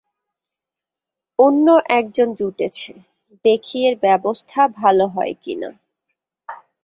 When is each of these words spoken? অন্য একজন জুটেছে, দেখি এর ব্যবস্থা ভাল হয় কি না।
অন্য 1.39 1.67
একজন 1.99 2.27
জুটেছে, 2.35 2.93
দেখি 3.45 3.77
এর 3.87 3.95
ব্যবস্থা 4.05 4.61
ভাল 4.79 4.97
হয় 5.07 5.33
কি 5.43 5.53
না। 5.55 5.69